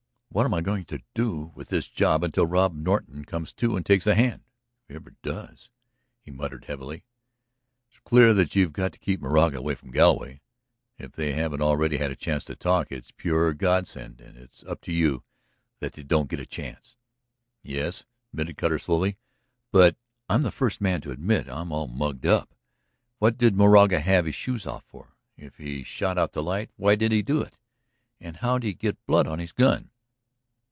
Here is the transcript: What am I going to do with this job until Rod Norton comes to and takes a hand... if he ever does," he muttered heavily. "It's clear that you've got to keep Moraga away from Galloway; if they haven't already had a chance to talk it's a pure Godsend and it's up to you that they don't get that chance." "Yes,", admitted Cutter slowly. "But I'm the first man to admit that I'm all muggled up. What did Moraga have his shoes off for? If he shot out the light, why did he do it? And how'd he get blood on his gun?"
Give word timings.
What 0.33 0.45
am 0.45 0.53
I 0.53 0.61
going 0.61 0.85
to 0.85 1.01
do 1.13 1.51
with 1.55 1.67
this 1.67 1.89
job 1.89 2.23
until 2.23 2.45
Rod 2.47 2.73
Norton 2.73 3.25
comes 3.25 3.51
to 3.51 3.75
and 3.75 3.85
takes 3.85 4.07
a 4.07 4.15
hand... 4.15 4.43
if 4.87 4.87
he 4.87 4.95
ever 4.95 5.13
does," 5.21 5.69
he 6.21 6.31
muttered 6.31 6.63
heavily. 6.63 7.03
"It's 7.89 7.99
clear 7.99 8.33
that 8.35 8.55
you've 8.55 8.71
got 8.71 8.93
to 8.93 8.99
keep 8.99 9.19
Moraga 9.19 9.57
away 9.57 9.75
from 9.75 9.91
Galloway; 9.91 10.39
if 10.97 11.11
they 11.11 11.33
haven't 11.33 11.61
already 11.61 11.97
had 11.97 12.11
a 12.11 12.15
chance 12.15 12.45
to 12.45 12.55
talk 12.55 12.93
it's 12.93 13.09
a 13.09 13.13
pure 13.15 13.53
Godsend 13.53 14.21
and 14.21 14.37
it's 14.37 14.63
up 14.63 14.79
to 14.83 14.93
you 14.93 15.25
that 15.81 15.91
they 15.91 16.01
don't 16.01 16.29
get 16.29 16.37
that 16.37 16.49
chance." 16.49 16.95
"Yes,", 17.61 18.05
admitted 18.31 18.55
Cutter 18.55 18.79
slowly. 18.79 19.17
"But 19.69 19.97
I'm 20.29 20.43
the 20.43 20.49
first 20.51 20.79
man 20.79 21.01
to 21.01 21.11
admit 21.11 21.47
that 21.47 21.53
I'm 21.57 21.73
all 21.73 21.89
muggled 21.89 22.25
up. 22.25 22.55
What 23.19 23.37
did 23.37 23.57
Moraga 23.57 23.99
have 23.99 24.23
his 24.25 24.35
shoes 24.35 24.65
off 24.65 24.85
for? 24.87 25.17
If 25.35 25.57
he 25.57 25.83
shot 25.83 26.17
out 26.17 26.31
the 26.31 26.41
light, 26.41 26.71
why 26.77 26.95
did 26.95 27.11
he 27.11 27.21
do 27.21 27.41
it? 27.41 27.57
And 28.21 28.37
how'd 28.37 28.63
he 28.63 28.73
get 28.73 29.05
blood 29.05 29.27
on 29.27 29.39
his 29.39 29.51
gun?" 29.51 29.89